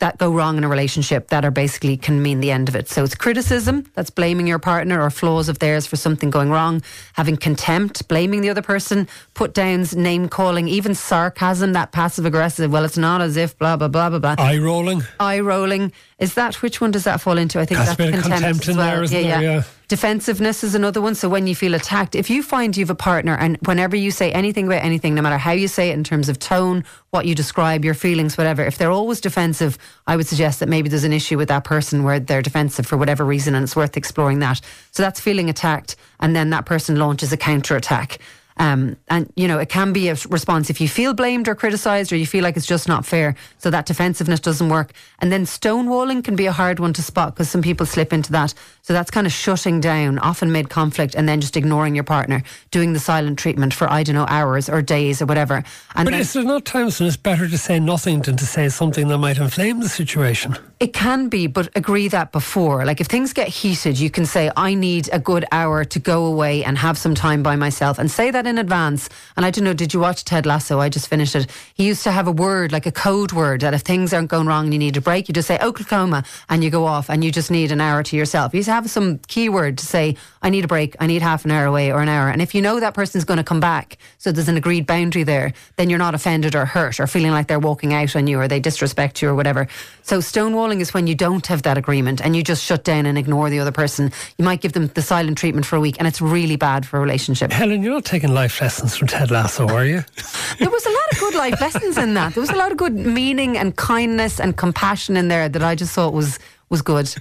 that 0.00 0.18
go 0.18 0.32
wrong 0.32 0.58
in 0.58 0.64
a 0.64 0.68
relationship 0.68 1.28
that 1.28 1.44
are 1.44 1.50
basically 1.50 1.96
can 1.96 2.22
mean 2.22 2.40
the 2.40 2.50
end 2.50 2.68
of 2.68 2.76
it. 2.76 2.88
So 2.88 3.04
it's 3.04 3.14
criticism, 3.14 3.86
that's 3.94 4.10
blaming 4.10 4.46
your 4.46 4.58
partner 4.58 5.00
or 5.00 5.10
flaws 5.10 5.48
of 5.48 5.58
theirs 5.60 5.86
for 5.86 5.96
something 5.96 6.30
going 6.30 6.50
wrong, 6.50 6.82
having 7.14 7.36
contempt, 7.36 8.08
blaming 8.08 8.40
the 8.40 8.50
other 8.50 8.62
person, 8.62 9.08
put 9.34 9.54
downs, 9.54 9.94
name 9.96 10.28
calling, 10.28 10.68
even 10.68 10.94
sarcasm, 10.94 11.72
that 11.74 11.92
passive 11.92 12.26
aggressive, 12.26 12.70
well, 12.72 12.84
it's 12.84 12.98
not 12.98 13.20
as 13.20 13.36
if, 13.36 13.56
blah, 13.58 13.76
blah, 13.76 13.88
blah, 13.88 14.10
blah, 14.10 14.18
blah. 14.18 14.34
Eye 14.38 14.58
rolling. 14.58 15.02
Eye 15.20 15.40
rolling. 15.40 15.92
Is 16.18 16.34
that, 16.34 16.60
which 16.62 16.80
one 16.80 16.90
does 16.90 17.04
that 17.04 17.20
fall 17.20 17.38
into? 17.38 17.60
I 17.60 17.64
think 17.64 17.78
That's 17.78 17.96
that's 17.96 18.16
of 18.16 18.22
contempt 18.24 18.62
as 18.62 18.68
in 18.68 18.76
well. 18.76 18.90
there, 18.90 19.02
isn't 19.04 19.22
there? 19.22 19.42
Yeah. 19.42 19.62
Defensiveness 19.90 20.62
is 20.62 20.76
another 20.76 21.00
one. 21.00 21.16
So 21.16 21.28
when 21.28 21.48
you 21.48 21.56
feel 21.56 21.74
attacked, 21.74 22.14
if 22.14 22.30
you 22.30 22.44
find 22.44 22.76
you 22.76 22.84
have 22.84 22.90
a 22.90 22.94
partner 22.94 23.36
and 23.36 23.58
whenever 23.64 23.96
you 23.96 24.12
say 24.12 24.30
anything 24.30 24.68
about 24.68 24.84
anything, 24.84 25.16
no 25.16 25.20
matter 25.22 25.36
how 25.36 25.50
you 25.50 25.66
say 25.66 25.90
it 25.90 25.94
in 25.94 26.04
terms 26.04 26.28
of 26.28 26.38
tone, 26.38 26.84
what 27.10 27.26
you 27.26 27.34
describe, 27.34 27.84
your 27.84 27.94
feelings, 27.94 28.38
whatever, 28.38 28.62
if 28.62 28.78
they're 28.78 28.92
always 28.92 29.20
defensive, 29.20 29.76
I 30.06 30.14
would 30.14 30.28
suggest 30.28 30.60
that 30.60 30.68
maybe 30.68 30.88
there's 30.88 31.02
an 31.02 31.12
issue 31.12 31.36
with 31.36 31.48
that 31.48 31.64
person 31.64 32.04
where 32.04 32.20
they're 32.20 32.40
defensive 32.40 32.86
for 32.86 32.96
whatever 32.96 33.24
reason 33.24 33.56
and 33.56 33.64
it's 33.64 33.74
worth 33.74 33.96
exploring 33.96 34.38
that. 34.38 34.60
So 34.92 35.02
that's 35.02 35.18
feeling 35.18 35.50
attacked 35.50 35.96
and 36.20 36.36
then 36.36 36.50
that 36.50 36.66
person 36.66 36.94
launches 36.94 37.32
a 37.32 37.36
counter 37.36 37.74
attack. 37.74 38.20
Um, 38.60 38.98
and 39.08 39.32
you 39.36 39.48
know 39.48 39.58
it 39.58 39.70
can 39.70 39.94
be 39.94 40.10
a 40.10 40.16
response 40.28 40.68
if 40.68 40.82
you 40.82 40.88
feel 40.88 41.14
blamed 41.14 41.48
or 41.48 41.54
criticised 41.54 42.12
or 42.12 42.16
you 42.16 42.26
feel 42.26 42.44
like 42.44 42.58
it's 42.58 42.66
just 42.66 42.88
not 42.88 43.06
fair. 43.06 43.34
So 43.56 43.70
that 43.70 43.86
defensiveness 43.86 44.38
doesn't 44.38 44.68
work. 44.68 44.92
And 45.20 45.32
then 45.32 45.46
stonewalling 45.46 46.22
can 46.22 46.36
be 46.36 46.44
a 46.44 46.52
hard 46.52 46.78
one 46.78 46.92
to 46.92 47.02
spot 47.02 47.34
because 47.34 47.48
some 47.48 47.62
people 47.62 47.86
slip 47.86 48.12
into 48.12 48.30
that. 48.32 48.52
So 48.82 48.92
that's 48.92 49.10
kind 49.10 49.26
of 49.26 49.32
shutting 49.32 49.80
down, 49.80 50.18
often 50.18 50.52
mid 50.52 50.68
conflict, 50.68 51.14
and 51.14 51.26
then 51.26 51.40
just 51.40 51.56
ignoring 51.56 51.94
your 51.94 52.04
partner, 52.04 52.42
doing 52.70 52.92
the 52.92 53.00
silent 53.00 53.38
treatment 53.38 53.72
for 53.72 53.90
I 53.90 54.02
don't 54.02 54.14
know 54.14 54.26
hours 54.28 54.68
or 54.68 54.82
days 54.82 55.22
or 55.22 55.26
whatever. 55.26 55.64
And 55.94 56.04
But 56.04 56.10
then 56.10 56.20
is 56.20 56.34
there 56.34 56.44
not 56.44 56.66
times 56.66 57.00
when 57.00 57.08
it's 57.08 57.16
better 57.16 57.48
to 57.48 57.56
say 57.56 57.80
nothing 57.80 58.20
than 58.20 58.36
to 58.36 58.44
say 58.44 58.68
something 58.68 59.08
that 59.08 59.18
might 59.18 59.38
inflame 59.38 59.80
the 59.80 59.88
situation? 59.88 60.58
It 60.80 60.92
can 60.92 61.28
be, 61.28 61.46
but 61.46 61.68
agree 61.76 62.08
that 62.08 62.32
before. 62.32 62.84
Like 62.84 63.00
if 63.00 63.06
things 63.06 63.32
get 63.32 63.48
heated, 63.48 63.98
you 63.98 64.10
can 64.10 64.26
say, 64.26 64.50
I 64.56 64.74
need 64.74 65.08
a 65.12 65.18
good 65.18 65.44
hour 65.52 65.84
to 65.84 65.98
go 65.98 66.26
away 66.26 66.64
and 66.64 66.76
have 66.78 66.96
some 66.98 67.14
time 67.14 67.42
by 67.42 67.56
myself 67.56 67.98
and 67.98 68.10
say 68.10 68.30
that 68.30 68.46
in 68.50 68.58
advance. 68.58 69.08
And 69.36 69.46
I 69.46 69.50
don't 69.50 69.64
know, 69.64 69.72
did 69.72 69.94
you 69.94 70.00
watch 70.00 70.24
Ted 70.24 70.44
Lasso? 70.44 70.78
I 70.80 70.90
just 70.90 71.08
finished 71.08 71.34
it. 71.34 71.50
He 71.74 71.86
used 71.86 72.04
to 72.04 72.10
have 72.10 72.28
a 72.28 72.32
word, 72.32 72.72
like 72.72 72.84
a 72.84 72.92
code 72.92 73.32
word, 73.32 73.62
that 73.62 73.72
if 73.72 73.80
things 73.80 74.12
aren't 74.12 74.28
going 74.28 74.46
wrong 74.46 74.64
and 74.64 74.74
you 74.74 74.78
need 74.78 74.96
a 74.98 75.00
break, 75.00 75.28
you 75.28 75.32
just 75.32 75.48
say 75.48 75.58
Oklahoma 75.62 76.24
and 76.50 76.62
you 76.62 76.68
go 76.68 76.84
off 76.84 77.08
and 77.08 77.24
you 77.24 77.32
just 77.32 77.50
need 77.50 77.72
an 77.72 77.80
hour 77.80 78.02
to 78.02 78.16
yourself. 78.16 78.52
You 78.52 78.60
just 78.60 78.68
have 78.68 78.90
some 78.90 79.18
keyword 79.28 79.78
to 79.78 79.86
say, 79.86 80.16
I 80.42 80.50
need 80.50 80.64
a 80.64 80.68
break, 80.68 80.96
I 81.00 81.06
need 81.06 81.22
half 81.22 81.44
an 81.46 81.50
hour 81.50 81.64
away 81.64 81.92
or 81.92 82.02
an 82.02 82.08
hour. 82.08 82.28
And 82.28 82.42
if 82.42 82.54
you 82.54 82.60
know 82.60 82.80
that 82.80 82.92
person's 82.94 83.24
going 83.24 83.38
to 83.38 83.44
come 83.44 83.60
back, 83.60 83.96
so 84.18 84.32
there's 84.32 84.48
an 84.48 84.56
agreed 84.56 84.86
boundary 84.86 85.22
there, 85.22 85.52
then 85.76 85.88
you're 85.88 85.98
not 85.98 86.14
offended 86.14 86.54
or 86.54 86.66
hurt 86.66 87.00
or 87.00 87.06
feeling 87.06 87.30
like 87.30 87.46
they're 87.46 87.58
walking 87.58 87.94
out 87.94 88.16
on 88.16 88.26
you 88.26 88.38
or 88.38 88.48
they 88.48 88.60
disrespect 88.60 89.22
you 89.22 89.28
or 89.28 89.34
whatever. 89.34 89.68
So 90.02 90.18
stonewalling 90.18 90.80
is 90.80 90.92
when 90.92 91.06
you 91.06 91.14
don't 91.14 91.46
have 91.46 91.62
that 91.62 91.78
agreement 91.78 92.20
and 92.20 92.34
you 92.34 92.42
just 92.42 92.64
shut 92.64 92.84
down 92.84 93.06
and 93.06 93.16
ignore 93.16 93.48
the 93.50 93.60
other 93.60 93.72
person. 93.72 94.12
You 94.38 94.44
might 94.44 94.60
give 94.60 94.72
them 94.72 94.88
the 94.88 95.02
silent 95.02 95.38
treatment 95.38 95.66
for 95.66 95.76
a 95.76 95.80
week 95.80 95.96
and 95.98 96.08
it's 96.08 96.20
really 96.20 96.56
bad 96.56 96.86
for 96.86 96.96
a 96.96 97.00
relationship. 97.00 97.52
Helen, 97.52 97.82
you're 97.82 97.92
not 97.92 98.04
taking 98.04 98.34
life 98.40 98.58
lessons 98.62 98.96
from 98.96 99.06
Ted 99.06 99.30
Lasso, 99.30 99.68
are 99.68 99.84
you? 99.84 100.02
There 100.58 100.70
was 100.70 100.86
a 100.86 100.90
lot 100.90 101.12
of 101.12 101.18
good 101.18 101.34
life 101.34 101.60
lessons 101.60 101.98
in 101.98 102.14
that. 102.14 102.34
There 102.34 102.40
was 102.40 102.50
a 102.50 102.56
lot 102.56 102.72
of 102.72 102.78
good 102.78 102.94
meaning 102.94 103.58
and 103.58 103.76
kindness 103.76 104.40
and 104.40 104.56
compassion 104.56 105.16
in 105.16 105.28
there 105.28 105.48
that 105.48 105.62
I 105.62 105.74
just 105.74 105.92
thought 105.92 106.14
was 106.14 106.38
was 106.70 106.80
good. 106.82 107.14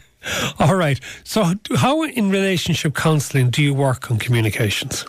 All 0.60 0.76
right. 0.76 1.00
So, 1.24 1.56
how 1.76 2.04
in 2.04 2.30
relationship 2.30 2.96
counselling 2.96 3.50
do 3.50 3.62
you 3.62 3.74
work 3.74 4.10
on 4.12 4.18
communications? 4.18 5.06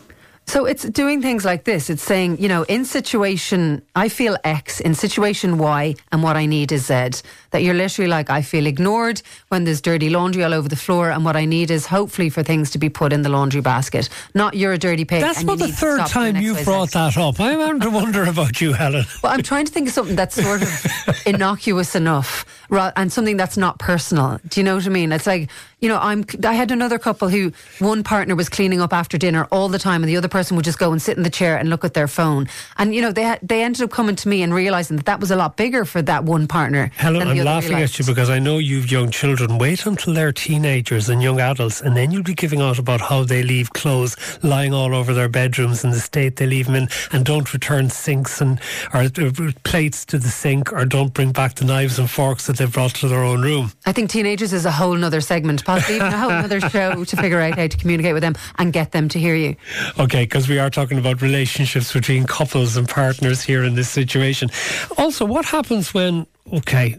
So 0.51 0.65
it's 0.65 0.83
doing 0.83 1.23
things 1.23 1.45
like 1.45 1.63
this. 1.63 1.89
It's 1.89 2.03
saying, 2.03 2.39
you 2.41 2.49
know, 2.49 2.65
in 2.65 2.85
situation, 2.85 3.83
I 3.95 4.09
feel 4.09 4.37
X, 4.43 4.81
in 4.81 4.97
situation 4.97 5.59
Y, 5.59 5.95
and 6.11 6.25
what 6.25 6.37
I 6.37 6.47
need 6.47 6.73
is 6.73 6.87
Z. 6.87 7.23
That 7.53 7.63
you're 7.63 7.75
literally 7.75 8.09
like, 8.09 8.31
I 8.31 8.43
feel 8.43 8.67
ignored 8.67 9.23
when 9.51 9.63
there's 9.63 9.81
dirty 9.81 10.11
laundry 10.11 10.43
all 10.43 10.53
over 10.53 10.69
the 10.69 10.75
floor, 10.75 11.11
and 11.11 11.25
what 11.25 11.37
I 11.37 11.45
need 11.45 11.71
is 11.71 11.87
hopefully 11.87 12.31
for 12.31 12.43
things 12.43 12.73
to 12.73 12.79
be 12.79 12.89
put 12.89 13.13
in 13.13 13.23
the 13.23 13.29
laundry 13.29 13.61
basket. 13.61 14.09
Not 14.35 14.55
you're 14.55 14.73
a 14.73 14.79
dirty 14.79 15.05
pig. 15.05 15.21
That's 15.21 15.41
you 15.41 15.45
about 15.45 15.61
the 15.61 15.69
third 15.69 16.05
time 16.09 16.35
X, 16.35 16.45
you've 16.45 16.65
brought 16.65 16.91
that 16.91 17.17
up. 17.17 17.39
I'm 17.39 17.61
having 17.61 17.81
to 17.83 17.91
wonder 17.91 18.25
about 18.25 18.61
you, 18.61 18.73
Helen. 18.73 19.05
Well, 19.23 19.33
I'm 19.33 19.45
trying 19.45 19.67
to 19.67 19.73
think 19.73 19.87
of 19.87 19.95
something 19.95 20.17
that's 20.17 20.35
sort 20.35 20.63
of 20.63 21.23
innocuous 21.27 21.95
enough, 21.95 22.45
and 22.71 23.13
something 23.13 23.37
that's 23.37 23.57
not 23.57 23.79
personal. 23.79 24.41
Do 24.49 24.61
you 24.61 24.65
know 24.65 24.77
what 24.77 24.87
I 24.87 24.91
mean? 24.91 25.13
It's 25.13 25.27
like 25.27 25.51
you 25.81 25.89
know, 25.89 25.99
I'm. 25.99 26.25
I 26.45 26.53
had 26.53 26.71
another 26.71 26.99
couple 26.99 27.29
who 27.29 27.53
one 27.79 28.05
partner 28.05 28.35
was 28.35 28.49
cleaning 28.49 28.81
up 28.81 28.93
after 28.93 29.17
dinner 29.17 29.47
all 29.51 29.69
the 29.69 29.79
time, 29.79 30.03
and 30.03 30.11
the 30.11 30.17
other 30.17 30.29
person 30.29 30.57
would 30.57 30.65
just 30.65 30.79
go 30.79 30.93
and 30.93 31.01
sit 31.01 31.17
in 31.17 31.23
the 31.23 31.31
chair 31.31 31.57
and 31.57 31.71
look 31.71 31.85
at 31.85 31.95
their 31.95 32.09
phone. 32.09 32.49
And 32.77 32.95
you 32.95 33.01
know, 33.01 33.13
they 33.13 33.39
they 33.43 33.63
ended 33.63 33.83
up 33.83 33.91
coming 33.91 34.15
to 34.17 34.29
me 34.29 34.43
and 34.43 34.53
realizing 34.53 34.99
that 34.99 35.07
that 35.07 35.21
was 35.21 35.31
a 35.31 35.37
lot 35.37 35.57
bigger 35.57 35.87
for 35.87 36.03
that 36.03 36.25
one 36.25 36.47
partner. 36.47 36.91
Helen, 36.97 37.21
the 37.29 37.41
I'm 37.41 37.45
laughing 37.47 37.71
realised. 37.71 37.95
at 37.95 37.99
you 38.01 38.05
because 38.05 38.29
I 38.29 38.39
know 38.39 38.59
you've 38.59 38.91
young 38.91 39.11
children. 39.11 39.57
Wait 39.57 39.87
until 39.87 40.13
they're 40.13 40.33
teenagers 40.33 41.09
and 41.09 41.23
young 41.23 41.41
adults, 41.41 41.81
and 41.81 41.97
then 41.97 42.11
you'll 42.11 42.23
be 42.23 42.35
giving 42.35 42.61
out 42.61 42.79
about 42.79 43.01
how 43.01 43.25
they 43.25 43.43
leave 43.43 43.73
clothes 43.73 44.17
lying 44.43 44.75
all 44.75 44.95
over 44.95 45.15
their 45.15 45.31
bedrooms 45.31 45.83
and 45.83 45.95
the 45.95 46.01
state 46.01 46.37
they 46.37 46.47
leave 46.47 46.67
them 46.67 46.75
in, 46.75 46.89
and 47.13 47.25
don't 47.25 47.55
return 47.55 47.89
sinks 47.89 48.43
and 48.43 48.61
or 48.93 49.01
uh, 49.01 49.53
plates 49.65 50.05
to 50.05 50.19
the 50.19 50.29
sink, 50.29 50.75
or 50.75 50.85
don't 50.85 51.15
bring 51.15 51.33
back 51.33 51.55
the 51.55 51.65
knives 51.65 51.99
and 51.99 52.11
forks 52.11 52.49
that 52.49 52.59
they've 52.61 52.73
brought 52.73 52.95
to 52.95 53.09
their 53.09 53.25
own 53.25 53.41
room. 53.41 53.73
I 53.87 53.93
think 53.93 54.11
teenagers 54.11 54.53
is 54.53 54.67
a 54.67 54.71
whole 54.71 54.95
nother 54.95 55.23
segment, 55.23 55.65
possibly 55.65 55.97
even 55.97 56.09
a 56.09 56.19
whole 56.19 56.31
other 56.47 56.61
show 56.61 57.05
to 57.05 57.17
figure 57.17 57.41
out 57.41 57.59
how 57.59 57.67
to 57.67 57.77
communicate 57.77 58.13
with 58.13 58.23
them 58.23 58.35
and 58.59 58.73
get 58.73 58.93
them 58.93 59.09
to 59.09 59.19
hear 59.19 59.35
you. 59.35 59.57
Okay, 59.99 60.25
because 60.25 60.47
we 60.49 60.59
are 60.59 60.69
talking 60.69 60.99
about 60.99 61.23
relationships 61.23 61.93
between 61.93 62.27
couples 62.27 62.77
and 62.77 62.87
partners 62.87 63.43
here 63.43 63.65
in 63.65 63.75
this 63.75 63.89
situation. 63.89 64.51
Also, 64.99 65.25
what 65.25 65.47
happens 65.47 65.95
when, 65.95 66.27
okay, 66.53 66.99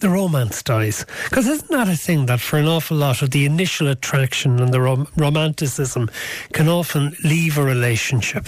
the 0.00 0.10
romance 0.10 0.62
dies? 0.62 1.06
Because 1.24 1.46
isn't 1.46 1.70
that 1.70 1.88
a 1.88 1.96
thing 1.96 2.26
that 2.26 2.40
for 2.40 2.58
an 2.58 2.66
awful 2.66 2.98
lot 2.98 3.22
of 3.22 3.30
the 3.30 3.46
initial 3.46 3.88
attraction 3.88 4.60
and 4.60 4.72
the 4.72 4.82
rom- 4.82 5.08
romanticism 5.16 6.10
can 6.52 6.68
often 6.68 7.16
leave 7.24 7.56
a 7.56 7.64
relationship? 7.64 8.46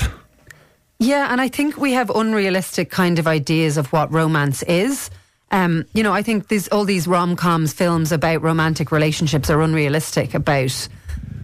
Yeah, 0.99 1.32
and 1.32 1.40
I 1.40 1.49
think 1.49 1.78
we 1.78 1.94
have 1.94 2.11
unrealistic 2.11 2.90
kind 2.90 3.18
of 3.18 3.26
ideas 3.26 3.78
of 3.78 3.90
what 3.92 4.12
romance 4.12 4.62
is. 4.64 5.11
Um, 5.52 5.85
you 5.92 6.02
know, 6.02 6.14
I 6.14 6.23
think 6.23 6.49
these 6.49 6.66
all 6.68 6.85
these 6.85 7.06
rom 7.06 7.37
coms 7.37 7.73
films 7.73 8.11
about 8.11 8.42
romantic 8.42 8.90
relationships 8.90 9.50
are 9.50 9.61
unrealistic. 9.61 10.35
About 10.35 10.88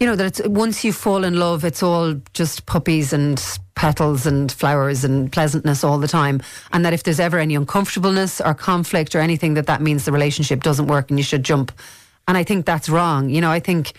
you 0.00 0.06
know 0.06 0.16
that 0.16 0.48
once 0.48 0.82
you 0.82 0.92
fall 0.92 1.24
in 1.24 1.38
love, 1.38 1.64
it's 1.64 1.82
all 1.82 2.14
just 2.32 2.64
puppies 2.64 3.12
and 3.12 3.42
petals 3.74 4.26
and 4.26 4.50
flowers 4.50 5.04
and 5.04 5.30
pleasantness 5.30 5.84
all 5.84 5.98
the 5.98 6.08
time, 6.08 6.40
and 6.72 6.84
that 6.86 6.94
if 6.94 7.02
there's 7.02 7.20
ever 7.20 7.38
any 7.38 7.54
uncomfortableness 7.54 8.40
or 8.40 8.54
conflict 8.54 9.14
or 9.14 9.20
anything, 9.20 9.54
that 9.54 9.66
that 9.66 9.82
means 9.82 10.06
the 10.06 10.12
relationship 10.12 10.62
doesn't 10.62 10.86
work 10.86 11.10
and 11.10 11.18
you 11.18 11.24
should 11.24 11.44
jump. 11.44 11.70
And 12.26 12.36
I 12.36 12.44
think 12.44 12.64
that's 12.64 12.88
wrong. 12.88 13.28
You 13.28 13.42
know, 13.42 13.50
I 13.50 13.60
think 13.60 13.92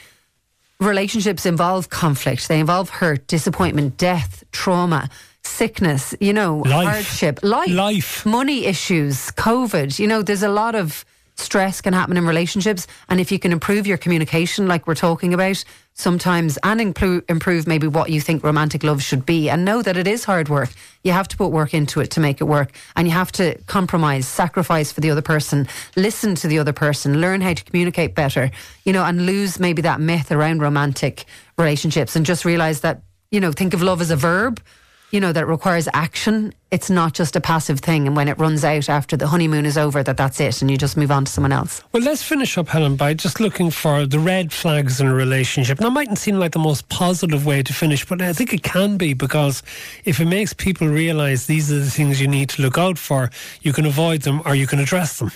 relationships 0.80 1.46
involve 1.46 1.90
conflict. 1.90 2.48
They 2.48 2.60
involve 2.60 2.90
hurt, 2.90 3.28
disappointment, 3.28 3.98
death, 3.98 4.44
trauma, 4.52 5.10
sickness, 5.44 6.16
you 6.20 6.34
know, 6.34 6.58
Life. 6.60 6.88
hardship, 6.88 7.40
life, 7.44 7.70
Life. 7.70 8.26
money 8.26 8.66
issues, 8.66 9.32
COVID. 9.32 10.00
You 10.00 10.08
know, 10.08 10.22
there's 10.22 10.44
a 10.44 10.50
lot 10.50 10.76
of 10.76 11.06
stress 11.36 11.80
can 11.82 11.94
happen 11.94 12.18
in 12.18 12.28
relationships. 12.28 12.86
And 13.08 13.20
if 13.20 13.32
you 13.32 13.40
can 13.40 13.52
improve 13.52 13.88
your 13.88 13.98
communication, 13.98 14.68
like 14.68 14.86
we're 14.88 14.96
talking 14.96 15.34
about, 15.34 15.64
sometimes 15.94 16.58
and 16.64 16.80
improve, 16.80 17.24
improve 17.28 17.68
maybe 17.68 17.88
what 17.88 18.10
you 18.10 18.22
think 18.22 18.44
romantic 18.44 18.84
love 18.84 19.02
should 19.02 19.26
be 19.26 19.50
and 19.50 19.66
know 19.66 19.82
that 19.82 19.98
it 19.98 20.08
is 20.08 20.24
hard 20.24 20.48
work. 20.48 20.70
You 21.04 21.12
have 21.12 21.28
to 21.30 21.38
put 21.38 21.50
work 21.50 21.74
into 21.74 22.00
it 22.00 22.12
to 22.12 22.20
make 22.20 22.40
it 22.40 22.46
work 22.46 22.72
and 22.96 23.08
you 23.08 23.14
have 23.14 23.32
to 23.34 23.58
compromise, 23.68 24.28
sacrifice 24.28 24.92
for 24.92 25.02
the 25.02 25.12
other 25.12 25.22
person, 25.22 25.68
listen 25.96 26.36
to 26.36 26.48
the 26.48 26.60
other 26.60 26.74
person, 26.74 27.20
learn 27.20 27.42
how 27.42 27.54
to 27.54 27.64
communicate 27.64 28.16
better, 28.16 28.52
you 28.86 28.94
know, 28.94 29.04
and 29.04 29.26
lose 29.26 29.60
maybe 29.60 29.82
that 29.82 30.00
myth 30.00 30.32
around 30.32 30.62
romantic 30.62 31.26
relationships 31.58 32.16
and 32.16 32.26
just 32.26 32.46
realize 32.46 32.82
that, 32.82 33.02
you 33.32 33.40
know, 33.40 33.52
think 33.52 33.74
of 33.74 33.82
love 33.82 34.02
as 34.02 34.12
a 34.12 34.16
verb 34.16 34.62
you 35.12 35.20
know, 35.20 35.32
that 35.32 35.48
requires 35.48 35.88
action. 35.94 36.54
It's 36.72 36.90
not 36.90 37.14
just 37.14 37.36
a 37.36 37.42
passive 37.42 37.80
thing. 37.80 38.08
And 38.08 38.16
when 38.16 38.28
it 38.28 38.38
runs 38.38 38.64
out 38.64 38.90
after 38.90 39.18
the 39.18 39.28
honeymoon 39.28 39.66
is 39.66 39.78
over, 39.78 40.04
that 40.04 40.18
that's 40.18 40.40
it 40.40 40.62
and 40.62 40.70
you 40.70 40.78
just 40.78 40.98
move 40.98 41.12
on 41.12 41.26
to 41.26 41.32
someone 41.32 41.52
else. 41.52 41.84
Well, 41.92 42.04
let's 42.04 42.22
finish 42.22 42.58
up, 42.58 42.68
Helen, 42.68 42.96
by 42.96 43.14
just 43.14 43.40
looking 43.40 43.72
for 43.72 44.06
the 44.06 44.20
red 44.20 44.54
flags 44.54 45.02
in 45.02 45.08
a 45.08 45.14
relationship. 45.14 45.80
Now, 45.80 45.88
it 45.88 45.92
mightn't 45.92 46.20
seem 46.20 46.38
like 46.38 46.52
the 46.52 46.60
most 46.60 46.90
positive 46.90 47.46
way 47.46 47.64
to 47.64 47.74
finish, 47.74 48.06
but 48.06 48.22
I 48.22 48.34
think 48.34 48.54
it 48.54 48.64
can 48.64 48.98
be 48.98 49.14
because 49.14 49.64
if 50.06 50.20
it 50.20 50.26
makes 50.26 50.54
people 50.54 50.88
realise 50.88 51.48
these 51.48 51.72
are 51.72 51.80
the 51.80 51.90
things 51.90 52.22
you 52.22 52.28
need 52.28 52.50
to 52.50 52.62
look 52.62 52.78
out 52.78 52.98
for, 52.98 53.32
you 53.62 53.74
can 53.74 53.86
avoid 53.86 54.22
them 54.22 54.42
or 54.46 54.54
you 54.54 54.68
can 54.68 54.80
address 54.80 55.20
them. 55.20 55.32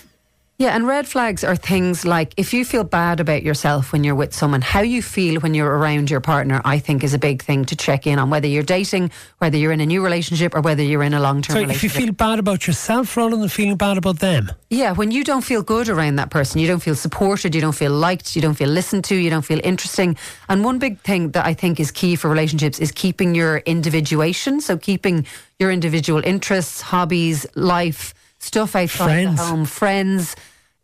Yeah, 0.60 0.76
and 0.76 0.86
red 0.86 1.08
flags 1.08 1.44
are 1.44 1.56
things 1.56 2.06
like 2.06 2.36
if 2.38 2.54
you 2.54 2.64
feel 2.64 2.84
bad 2.84 3.20
about 3.20 3.42
yourself 3.42 3.92
when 3.92 4.04
you're 4.04 4.14
with 4.14 4.36
someone, 4.36 4.62
how 4.62 4.82
you 4.82 5.02
feel 5.02 5.42
when 5.42 5.56
you're 5.56 5.78
around 5.78 6.12
your 6.12 6.22
partner, 6.22 6.62
I 6.64 6.78
think 6.78 7.04
is 7.04 7.16
a 7.16 7.20
big 7.20 7.42
thing 7.42 7.66
to 7.66 7.76
check 7.76 8.06
in 8.06 8.20
on 8.20 8.30
whether 8.30 8.48
you're 8.48 8.62
dating, 8.62 9.10
whether 9.40 9.58
you're 9.58 9.72
in 9.72 9.82
a 9.82 9.86
new 9.86 10.04
relationship, 10.04 10.54
or 10.54 10.62
whether 10.62 10.84
you're 10.84 11.02
in 11.02 11.16
a 11.16 11.20
long 11.20 11.42
term 11.42 11.56
so 11.56 11.62
relationship. 11.62 11.84
if 11.84 11.84
you 11.84 12.06
feel 12.06 12.14
bad 12.14 12.38
about 12.38 12.68
yourself 12.68 13.18
rather 13.18 13.36
than 13.36 13.50
feeling 13.50 13.78
bad 13.78 13.98
about 13.98 14.20
them. 14.20 14.52
Yeah, 14.70 14.92
when 14.92 15.10
you 15.10 15.24
don't 15.24 15.42
feel 15.42 15.64
good 15.64 15.90
around 15.90 16.18
that 16.18 16.30
person, 16.30 16.62
you 16.62 16.68
don't 16.68 16.82
feel 16.82 16.96
supported, 16.96 17.56
you 17.56 17.62
don't 17.62 17.76
feel 17.76 17.92
liked, 17.92 18.36
you 18.36 18.42
don't 18.42 18.54
feel 18.54 18.70
listened 18.70 19.06
to, 19.06 19.16
you 19.16 19.32
don't 19.32 19.46
feel 19.46 19.60
interesting. 19.64 20.16
And 20.50 20.64
one 20.64 20.78
big 20.78 21.00
thing 21.02 21.32
that 21.32 21.46
I 21.48 21.56
think 21.56 21.80
is 21.80 21.90
key 21.90 22.16
for 22.16 22.30
relationships 22.30 22.78
is 22.78 22.92
keeping 22.92 23.34
your 23.34 23.58
individuation. 23.58 24.62
So 24.62 24.78
keeping 24.78 25.26
your 25.58 25.72
individual 25.72 26.22
interests, 26.24 26.80
hobbies, 26.80 27.48
life 27.56 28.14
stuff 28.44 28.76
outside 28.76 29.06
friends. 29.06 29.38
the 29.38 29.46
home, 29.46 29.66
friends, 29.66 30.36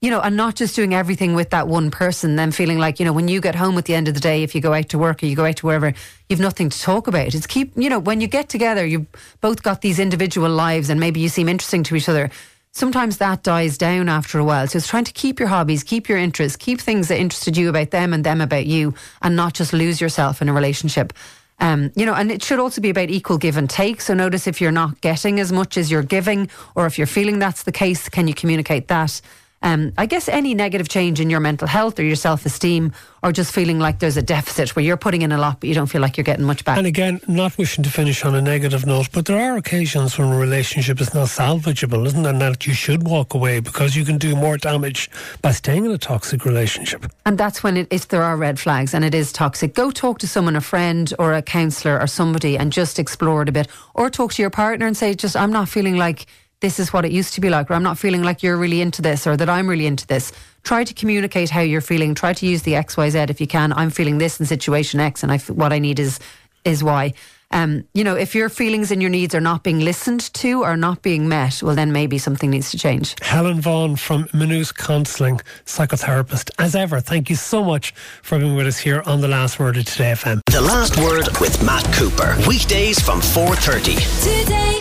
you 0.02 0.10
know, 0.10 0.22
and 0.22 0.38
not 0.38 0.56
just 0.56 0.76
doing 0.76 0.94
everything 0.94 1.36
with 1.36 1.50
that 1.50 1.68
one 1.68 1.92
person, 1.92 2.38
then 2.38 2.52
feeling 2.52 2.80
like, 2.80 3.00
you 3.00 3.06
know, 3.06 3.12
when 3.12 3.28
you 3.28 3.42
get 3.42 3.56
home 3.56 3.78
at 3.78 3.86
the 3.86 3.94
end 3.94 4.08
of 4.08 4.14
the 4.14 4.20
day, 4.20 4.44
if 4.44 4.56
you 4.56 4.62
go 4.62 4.74
out 4.74 4.90
to 4.90 4.98
work 4.98 5.22
or 5.22 5.26
you 5.26 5.36
go 5.36 5.46
out 5.46 5.58
to 5.58 5.66
wherever, 5.66 5.94
you've 6.30 6.40
nothing 6.40 6.70
to 6.70 6.80
talk 6.80 7.08
about. 7.08 7.36
It's 7.36 7.48
keep, 7.48 7.74
you 7.76 7.90
know, 7.90 8.00
when 8.00 8.22
you 8.22 8.28
get 8.28 8.48
together, 8.48 8.86
you've 8.86 9.08
both 9.42 9.62
got 9.62 9.82
these 9.82 10.00
individual 10.00 10.50
lives 10.50 10.90
and 10.90 11.00
maybe 11.00 11.20
you 11.20 11.28
seem 11.28 11.50
interesting 11.50 11.84
to 11.84 11.96
each 11.96 12.08
other. 12.08 12.32
Sometimes 12.72 13.18
that 13.18 13.44
dies 13.44 13.78
down 13.78 14.08
after 14.08 14.40
a 14.40 14.44
while. 14.44 14.68
So 14.68 14.78
it's 14.78 14.88
trying 14.88 15.04
to 15.06 15.12
keep 15.12 15.40
your 15.40 15.50
hobbies, 15.50 15.84
keep 15.84 16.08
your 16.08 16.18
interests, 16.18 16.56
keep 16.56 16.80
things 16.80 17.10
that 17.10 17.20
interested 17.20 17.58
you 17.58 17.68
about 17.68 17.92
them 17.92 18.14
and 18.14 18.24
them 18.24 18.40
about 18.40 18.68
you, 18.68 18.94
and 19.22 19.36
not 19.36 19.54
just 19.54 19.74
lose 19.74 20.00
yourself 20.00 20.42
in 20.42 20.48
a 20.48 20.54
relationship. 20.54 21.12
Um, 21.60 21.92
you 21.96 22.06
know, 22.06 22.14
and 22.14 22.32
it 22.32 22.44
should 22.44 22.60
also 22.60 22.82
be 22.82 22.90
about 22.90 23.10
equal 23.10 23.38
give 23.38 23.58
and 23.58 23.70
take. 23.70 24.02
So 24.02 24.14
notice 24.14 24.48
if 24.48 24.62
you're 24.62 24.72
not 24.72 25.02
getting 25.02 25.40
as 25.40 25.52
much 25.52 25.78
as 25.78 25.92
you're 25.92 26.04
giving, 26.04 26.50
or 26.76 26.86
if 26.86 26.98
you're 26.98 27.08
feeling 27.08 27.40
that's 27.40 27.64
the 27.64 27.72
case, 27.72 28.08
can 28.10 28.28
you 28.28 28.34
communicate 28.34 28.88
that? 28.88 29.22
Um, 29.62 29.92
I 29.98 30.06
guess 30.06 30.30
any 30.30 30.54
negative 30.56 30.88
change 30.88 31.20
in 31.20 31.30
your 31.30 31.42
mental 31.42 31.68
health 31.68 32.00
or 32.00 32.04
your 32.04 32.16
self 32.16 32.46
esteem, 32.46 32.94
or 33.22 33.32
just 33.32 33.54
feeling 33.54 33.80
like 33.80 34.00
there's 34.00 34.16
a 34.16 34.22
deficit 34.22 34.76
where 34.76 34.86
you're 34.86 34.98
putting 34.98 35.22
in 35.22 35.32
a 35.34 35.38
lot 35.38 35.60
but 35.60 35.68
you 35.68 35.76
don't 35.76 35.88
feel 35.88 36.02
like 36.02 36.16
you're 36.16 36.24
getting 36.24 36.46
much 36.46 36.64
back. 36.64 36.78
And 36.78 36.88
again, 36.88 37.20
not 37.28 37.58
wishing 37.58 37.84
to 37.84 37.90
finish 37.90 38.24
on 38.24 38.36
a 38.36 38.42
negative 38.42 38.86
note, 38.86 39.10
but 39.12 39.26
there 39.26 39.40
are 39.40 39.58
occasions 39.58 40.18
when 40.18 40.32
a 40.32 40.38
relationship 40.38 41.02
is 41.02 41.14
not 41.14 41.28
salvageable, 41.28 42.06
isn't 42.06 42.26
it? 42.26 42.30
And 42.30 42.42
that 42.42 42.66
you 42.66 42.74
should 42.74 43.06
walk 43.06 43.34
away 43.34 43.60
because 43.60 43.96
you 43.96 44.06
can 44.06 44.18
do 44.18 44.36
more 44.36 44.58
damage 44.58 45.10
by 45.42 45.52
staying 45.52 45.86
in 45.86 45.92
a 45.92 45.98
toxic 45.98 46.46
relationship. 46.46 47.06
And 47.26 47.38
that's 47.38 47.62
when 47.62 47.76
it, 47.78 47.88
if 47.92 48.08
there 48.08 48.24
are 48.24 48.38
red 48.38 48.60
flags 48.60 48.94
and 48.94 49.04
it 49.04 49.14
is 49.14 49.34
toxic, 49.34 49.74
go 49.74 49.92
talk 49.92 50.20
to 50.20 50.28
someone, 50.28 50.56
a 50.56 50.62
friend 50.62 51.14
or 51.20 51.34
a 51.34 51.42
counsellor 51.42 52.00
or 52.00 52.08
somebody, 52.08 52.58
and 52.58 52.72
just 52.72 53.00
explore 53.00 53.42
it 53.42 53.50
a 53.50 53.52
bit, 53.52 53.68
or 53.94 54.10
talk 54.10 54.34
to 54.34 54.42
your 54.42 54.50
partner 54.50 54.88
and 54.88 54.96
say, 54.96 55.14
just 55.14 55.36
I'm 55.36 55.52
not 55.52 55.68
feeling 55.68 55.98
like 55.98 56.26
this 56.62 56.80
is 56.80 56.92
what 56.92 57.06
it 57.06 57.12
used 57.12 57.34
to 57.36 57.42
be 57.42 57.50
like, 57.50 57.72
or 57.72 57.74
I'm 57.74 57.84
not 57.84 57.98
feeling 57.98 58.24
like 58.24 58.44
you're 58.44 58.58
really 58.58 58.82
into 58.82 59.02
this, 59.02 59.26
or 59.26 59.38
that 59.38 59.50
I'm 59.50 59.68
really 59.68 59.86
into 59.86 60.06
this. 60.08 60.32
Try 60.64 60.84
to 60.84 60.94
communicate 60.94 61.50
how 61.50 61.62
you're 61.62 61.82
feeling. 61.82 62.16
Try 62.16 62.34
to 62.34 62.46
use 62.46 62.64
the 62.64 62.76
X, 62.76 62.98
Y, 62.98 63.10
Z 63.10 63.18
if 63.30 63.40
you 63.40 63.48
can. 63.48 63.72
I'm 63.74 63.90
feeling 63.90 64.18
this 64.18 64.40
in 64.40 64.46
situation 64.46 65.00
X, 65.00 65.24
and 65.24 65.32
I 65.32 65.36
f- 65.36 65.50
what 65.50 65.72
I 65.72 65.80
need 65.80 66.00
is 66.00 66.20
is 66.66 66.84
Y. 66.84 67.14
Um, 67.52 67.86
you 67.96 68.04
know, 68.04 68.16
if 68.16 68.36
your 68.36 68.48
feelings 68.48 68.92
and 68.92 69.02
your 69.02 69.10
needs 69.10 69.34
are 69.34 69.42
not 69.42 69.64
being 69.64 69.80
listened 69.80 70.32
to 70.36 70.62
or 70.62 70.78
not 70.78 71.02
being 71.02 71.28
met, 71.28 71.64
well, 71.64 71.74
then 71.74 71.92
maybe 71.92 72.20
something 72.20 72.52
needs 72.52 72.70
to 72.72 72.78
change. 72.78 73.16
Helen 73.24 73.60
Vaughan 73.60 73.96
from 73.96 74.28
Maynooth 74.34 74.76
Counselling, 74.76 75.40
psychotherapist. 75.66 76.52
As 76.60 76.76
ever, 76.76 77.00
thank 77.00 77.28
you 77.30 77.36
so 77.36 77.64
much 77.64 77.92
for 78.22 78.38
being 78.38 78.56
with 78.56 78.68
us 78.68 78.78
here 78.78 79.02
on 79.08 79.22
The 79.22 79.28
Last 79.28 79.58
Word 79.58 79.78
of 79.78 79.86
Today 79.86 80.12
FM. 80.12 80.42
The 80.52 80.62
Last 80.62 80.98
Word 80.98 81.28
with 81.42 81.64
Matt 81.64 81.92
Cooper. 81.94 82.36
Weekdays 82.48 83.00
from 83.00 83.20
4.30. 83.20 84.44
Today 84.44 84.79